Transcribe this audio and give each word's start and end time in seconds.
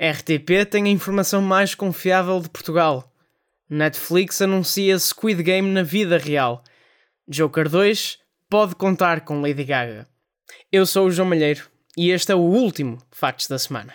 RTP 0.00 0.64
tem 0.64 0.84
a 0.84 0.88
informação 0.88 1.42
mais 1.42 1.74
confiável 1.74 2.40
de 2.40 2.48
Portugal. 2.48 3.12
Netflix 3.68 4.40
anuncia 4.40 4.98
Squid 4.98 5.42
Game 5.42 5.70
na 5.70 5.82
vida 5.82 6.16
real. 6.16 6.64
Joker 7.28 7.68
2 7.68 8.18
pode 8.48 8.74
contar 8.76 9.20
com 9.20 9.42
Lady 9.42 9.62
Gaga. 9.62 10.08
Eu 10.72 10.86
sou 10.86 11.08
o 11.08 11.10
João 11.10 11.28
Malheiro 11.28 11.68
e 11.98 12.10
este 12.10 12.32
é 12.32 12.34
o 12.34 12.38
último 12.38 12.96
Factos 13.10 13.46
da 13.46 13.58
Semana. 13.58 13.92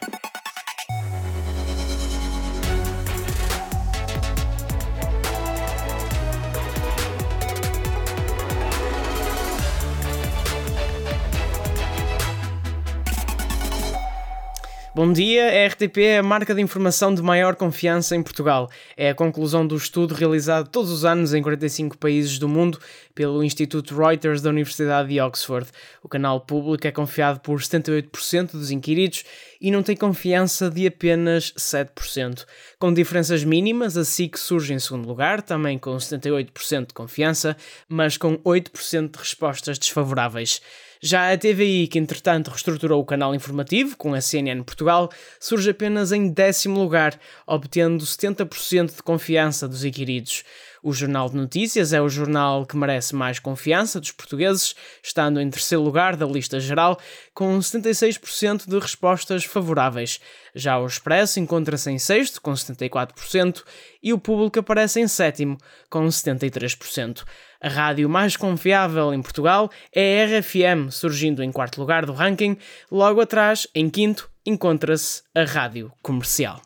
Bom 14.95 15.11
dia, 15.11 15.47
a 15.47 15.67
RTP 15.67 15.97
é 15.97 16.19
a 16.19 16.23
marca 16.23 16.55
de 16.55 16.61
informação 16.61 17.13
de 17.13 17.21
maior 17.21 17.57
confiança 17.57 18.15
em 18.15 18.23
Portugal. 18.23 18.69
É 18.95 19.09
a 19.09 19.13
conclusão 19.13 19.67
do 19.67 19.75
estudo 19.75 20.13
realizado 20.13 20.69
todos 20.69 20.89
os 20.89 21.03
anos 21.03 21.33
em 21.33 21.41
45 21.43 21.97
países 21.97 22.39
do 22.39 22.47
mundo 22.47 22.79
pelo 23.13 23.43
Instituto 23.43 23.93
Reuters 23.93 24.41
da 24.41 24.51
Universidade 24.51 25.09
de 25.09 25.19
Oxford. 25.19 25.69
O 26.01 26.07
canal 26.07 26.39
público 26.39 26.87
é 26.87 26.93
confiado 26.93 27.41
por 27.41 27.59
78% 27.59 28.51
dos 28.51 28.71
inquiridos 28.71 29.25
e 29.59 29.69
não 29.69 29.83
tem 29.83 29.97
confiança 29.97 30.69
de 30.69 30.87
apenas 30.87 31.51
7%. 31.57 32.45
Com 32.79 32.93
diferenças 32.93 33.43
mínimas, 33.43 33.97
a 33.97 34.05
SIC 34.05 34.37
surge 34.37 34.73
em 34.73 34.79
segundo 34.79 35.09
lugar, 35.09 35.41
também 35.41 35.77
com 35.77 35.97
78% 35.97 36.87
de 36.87 36.93
confiança, 36.93 37.57
mas 37.89 38.15
com 38.15 38.37
8% 38.37 39.11
de 39.11 39.19
respostas 39.19 39.77
desfavoráveis. 39.77 40.61
Já 41.01 41.31
a 41.31 41.37
TVI, 41.37 41.87
que 41.87 41.99
entretanto 41.99 42.49
reestruturou 42.49 43.01
o 43.01 43.05
canal 43.05 43.35
informativo 43.35 43.97
com 43.97 44.13
a 44.13 44.21
CNN 44.21 44.63
Portugal, 44.63 45.11
surge 45.39 45.69
apenas 45.69 46.11
em 46.11 46.29
décimo 46.29 46.79
lugar, 46.79 47.19
obtendo 47.45 48.03
70% 48.03 48.95
de 48.95 49.03
confiança 49.03 49.67
dos 49.67 49.83
inquiridos. 49.83 50.43
O 50.85 50.93
Jornal 50.93 51.27
de 51.31 51.35
Notícias 51.35 51.93
é 51.93 51.99
o 51.99 52.07
jornal 52.07 52.63
que 52.63 52.77
merece 52.77 53.15
mais 53.15 53.39
confiança 53.39 53.99
dos 53.99 54.11
portugueses, 54.11 54.75
estando 55.01 55.41
em 55.41 55.49
terceiro 55.49 55.83
lugar 55.83 56.15
da 56.15 56.27
lista 56.27 56.59
geral, 56.59 56.99
com 57.33 57.57
76% 57.57 58.69
de 58.69 58.77
respostas 58.77 59.45
favoráveis. 59.45 60.19
Já 60.53 60.77
o 60.77 60.85
Expresso 60.85 61.39
encontra-se 61.39 61.89
em 61.89 61.97
sexto, 61.97 62.39
com 62.39 62.53
74%, 62.53 63.63
e 64.03 64.13
o 64.13 64.19
Público 64.19 64.59
aparece 64.59 64.99
em 64.99 65.07
sétimo, 65.07 65.57
com 65.89 66.05
73%. 66.05 67.23
A 67.59 67.67
rádio 67.67 68.07
mais 68.07 68.37
confiável 68.37 69.11
em 69.11 69.23
Portugal 69.23 69.71
é 69.91 70.21
a 70.21 70.39
RFM, 70.39 70.91
surgindo 70.91 71.41
em 71.41 71.51
quarto 71.51 71.81
lugar 71.81 72.05
do 72.05 72.13
ranking. 72.13 72.55
Logo 72.91 73.21
atrás, 73.21 73.65
em 73.73 73.89
quinto, 73.89 74.29
encontra-se 74.45 75.23
a 75.33 75.45
rádio 75.45 75.91
comercial. 76.03 76.61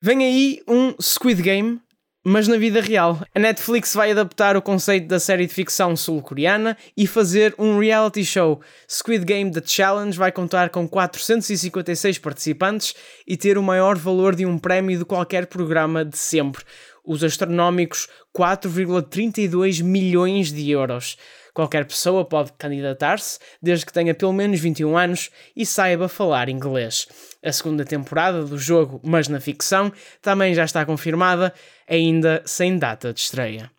Vem 0.00 0.24
aí 0.24 0.62
um 0.68 0.94
Squid 1.00 1.42
Game, 1.42 1.80
mas 2.24 2.46
na 2.46 2.56
vida 2.56 2.80
real. 2.80 3.20
A 3.34 3.38
Netflix 3.38 3.94
vai 3.94 4.12
adaptar 4.12 4.56
o 4.56 4.62
conceito 4.62 5.06
da 5.08 5.18
série 5.18 5.46
de 5.46 5.52
ficção 5.52 5.96
sul-coreana 5.96 6.76
e 6.96 7.06
fazer 7.06 7.54
um 7.58 7.78
reality 7.78 8.24
show. 8.24 8.60
Squid 8.88 9.24
Game 9.24 9.50
The 9.50 9.62
Challenge 9.64 10.16
vai 10.16 10.30
contar 10.30 10.70
com 10.70 10.86
456 10.86 12.18
participantes 12.18 12.94
e 13.26 13.36
ter 13.36 13.58
o 13.58 13.62
maior 13.62 13.96
valor 13.96 14.34
de 14.34 14.46
um 14.46 14.58
prémio 14.58 14.98
de 14.98 15.04
qualquer 15.04 15.46
programa 15.46 16.04
de 16.04 16.16
sempre 16.16 16.64
os 17.04 17.24
astronómicos 17.24 18.08
4,32 18.36 19.82
milhões 19.82 20.52
de 20.52 20.70
euros. 20.70 21.16
Qualquer 21.54 21.84
pessoa 21.84 22.24
pode 22.24 22.52
candidatar-se, 22.52 23.38
desde 23.60 23.84
que 23.84 23.92
tenha 23.92 24.14
pelo 24.14 24.32
menos 24.32 24.58
21 24.58 24.96
anos 24.96 25.30
e 25.54 25.66
saiba 25.66 26.08
falar 26.08 26.48
inglês. 26.48 27.06
A 27.44 27.52
segunda 27.52 27.84
temporada 27.84 28.44
do 28.44 28.56
jogo, 28.56 29.00
mas 29.04 29.28
na 29.28 29.40
ficção, 29.40 29.92
também 30.22 30.54
já 30.54 30.64
está 30.64 30.86
confirmada, 30.86 31.52
ainda 31.86 32.42
sem 32.46 32.78
data 32.78 33.12
de 33.12 33.20
estreia. 33.20 33.70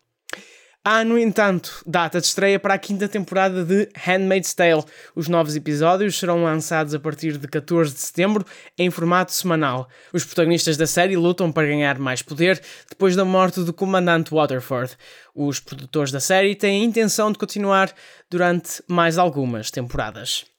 Há, 0.86 1.02
no 1.02 1.18
entanto, 1.18 1.82
data 1.86 2.20
de 2.20 2.26
estreia 2.26 2.60
para 2.60 2.74
a 2.74 2.78
quinta 2.78 3.08
temporada 3.08 3.64
de 3.64 3.88
Handmaid's 3.96 4.52
Tale. 4.52 4.84
Os 5.16 5.28
novos 5.28 5.56
episódios 5.56 6.18
serão 6.18 6.44
lançados 6.44 6.92
a 6.92 7.00
partir 7.00 7.38
de 7.38 7.48
14 7.48 7.94
de 7.94 8.00
setembro 8.00 8.44
em 8.76 8.90
formato 8.90 9.32
semanal. 9.32 9.88
Os 10.12 10.26
protagonistas 10.26 10.76
da 10.76 10.86
série 10.86 11.16
lutam 11.16 11.50
para 11.50 11.66
ganhar 11.66 11.98
mais 11.98 12.20
poder 12.20 12.60
depois 12.86 13.16
da 13.16 13.24
morte 13.24 13.62
do 13.62 13.72
comandante 13.72 14.34
Waterford. 14.34 14.94
Os 15.34 15.58
produtores 15.58 16.12
da 16.12 16.20
série 16.20 16.54
têm 16.54 16.82
a 16.82 16.84
intenção 16.84 17.32
de 17.32 17.38
continuar 17.38 17.90
durante 18.30 18.82
mais 18.86 19.16
algumas 19.16 19.70
temporadas. 19.70 20.53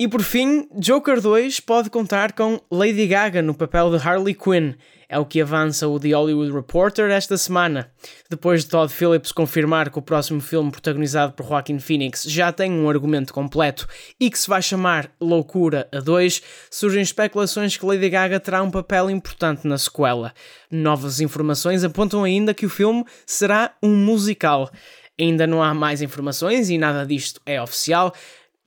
E 0.00 0.06
por 0.06 0.22
fim, 0.22 0.68
Joker 0.76 1.20
2 1.20 1.58
pode 1.58 1.90
contar 1.90 2.32
com 2.32 2.60
Lady 2.70 3.04
Gaga 3.08 3.42
no 3.42 3.52
papel 3.52 3.90
de 3.90 3.96
Harley 3.96 4.32
Quinn. 4.32 4.74
É 5.08 5.18
o 5.18 5.26
que 5.26 5.40
avança 5.40 5.88
o 5.88 5.98
The 5.98 6.10
Hollywood 6.14 6.52
Reporter 6.52 7.10
esta 7.10 7.36
semana. 7.36 7.90
Depois 8.30 8.62
de 8.62 8.70
Todd 8.70 8.92
Phillips 8.92 9.32
confirmar 9.32 9.90
que 9.90 9.98
o 9.98 10.02
próximo 10.02 10.40
filme 10.40 10.70
protagonizado 10.70 11.32
por 11.32 11.44
Joaquin 11.44 11.80
Phoenix 11.80 12.22
já 12.22 12.52
tem 12.52 12.70
um 12.70 12.88
argumento 12.88 13.34
completo 13.34 13.88
e 14.20 14.30
que 14.30 14.38
se 14.38 14.48
vai 14.48 14.62
chamar 14.62 15.10
Loucura 15.20 15.88
a 15.90 15.98
2, 15.98 16.42
surgem 16.70 17.02
especulações 17.02 17.76
que 17.76 17.84
Lady 17.84 18.08
Gaga 18.08 18.38
terá 18.38 18.62
um 18.62 18.70
papel 18.70 19.10
importante 19.10 19.66
na 19.66 19.78
sequela. 19.78 20.32
Novas 20.70 21.20
informações 21.20 21.82
apontam 21.82 22.22
ainda 22.22 22.54
que 22.54 22.66
o 22.66 22.70
filme 22.70 23.04
será 23.26 23.74
um 23.82 23.96
musical. 23.96 24.70
Ainda 25.18 25.44
não 25.44 25.60
há 25.60 25.74
mais 25.74 26.00
informações 26.00 26.70
e 26.70 26.78
nada 26.78 27.04
disto 27.04 27.40
é 27.44 27.60
oficial, 27.60 28.14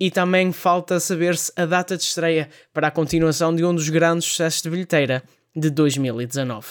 e 0.01 0.09
também 0.09 0.51
falta 0.51 0.99
saber-se 0.99 1.53
a 1.55 1.63
data 1.63 1.95
de 1.95 2.01
estreia 2.01 2.49
para 2.73 2.87
a 2.87 2.91
continuação 2.91 3.55
de 3.55 3.63
um 3.63 3.75
dos 3.75 3.87
grandes 3.87 4.27
sucessos 4.27 4.63
de 4.63 4.67
bilheteira 4.71 5.21
de 5.55 5.69
2019. 5.69 6.65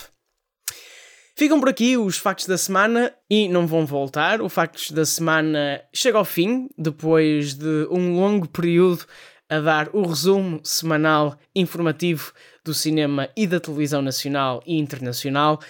Ficam 1.37 1.61
por 1.61 1.69
aqui 1.69 1.97
os 1.97 2.19
factos 2.19 2.47
da 2.47 2.59
semana 2.59 3.15
e 3.31 3.49
não 3.49 3.69
vão 3.69 3.87
voltar. 3.87 4.43
O 4.43 4.49
Factos 4.49 4.91
da 4.91 5.05
Semana 5.05 5.81
chega 5.95 6.19
ao 6.19 6.25
fim, 6.25 6.69
depois 6.77 7.55
de 7.55 7.87
um 7.89 8.17
longo 8.17 8.49
período 8.49 9.07
a 9.49 9.61
dar 9.61 9.91
o 9.93 10.03
resumo 10.03 10.61
semanal 10.65 11.39
informativo 11.55 12.33
do 12.65 12.75
cinema 12.75 13.29
e 13.37 13.47
da 13.47 13.61
televisão 13.61 14.03
nacional 14.03 14.61
e 14.67 14.77
internacional. 14.77 15.61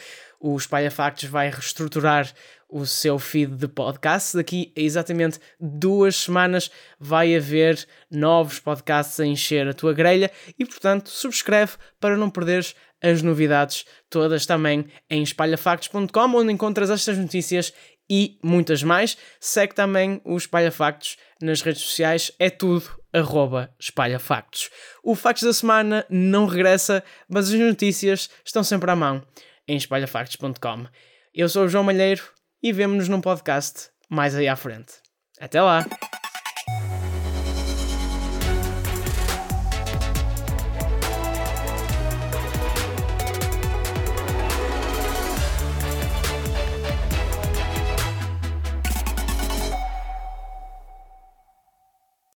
O 0.41 0.57
Espalha 0.57 0.91
Factos 0.91 1.29
vai 1.29 1.51
reestruturar 1.51 2.33
o 2.71 2.87
seu 2.87 3.19
feed 3.19 3.57
de 3.57 3.69
podcast. 3.69 4.37
Daqui 4.37 4.73
a 4.77 4.81
exatamente 4.81 5.39
duas 5.59 6.17
semanas 6.17 6.71
vai 6.99 7.35
haver 7.35 7.87
novos 8.11 8.59
podcasts 8.59 9.19
a 9.21 9.27
encher 9.27 9.69
a 9.69 9.75
tua 9.75 9.93
grelha 9.93 10.31
e, 10.59 10.65
portanto, 10.65 11.09
subscreve 11.09 11.73
para 11.99 12.17
não 12.17 12.31
perderes 12.31 12.75
as 13.03 13.23
novidades 13.23 13.85
todas 14.09 14.47
também 14.47 14.87
em 15.09 15.23
espalhafactos.com, 15.23 16.37
onde 16.37 16.53
encontras 16.53 16.91
estas 16.91 17.17
notícias 17.17 17.73
e 18.09 18.39
muitas 18.43 18.83
mais. 18.83 19.17
Segue 19.39 19.75
também 19.75 20.21
o 20.25 20.37
Espalha 20.37 20.73
Factos 20.73 21.17
nas 21.41 21.63
redes 21.63 21.83
sociais, 21.83 22.33
é 22.39 22.51
tudo 22.51 23.01
arroba 23.13 23.73
Espalha 23.79 24.19
Factos. 24.19 24.71
O 25.03 25.15
Factos 25.15 25.45
da 25.45 25.53
Semana 25.53 26.05
não 26.11 26.47
regressa, 26.47 27.03
mas 27.29 27.49
as 27.49 27.59
notícias 27.59 28.29
estão 28.45 28.63
sempre 28.63 28.91
à 28.91 28.97
mão 28.97 29.23
em 29.67 29.77
espalhafactos.com. 29.77 30.87
Eu 31.33 31.49
sou 31.49 31.65
o 31.65 31.69
João 31.69 31.85
Malheiro 31.85 32.23
e 32.63 32.73
vemo-nos 32.73 33.09
num 33.09 33.21
podcast 33.21 33.91
mais 34.09 34.35
aí 34.35 34.49
à 34.49 34.57
frente. 34.57 34.95
Até 35.41 35.63
lá! 35.63 35.87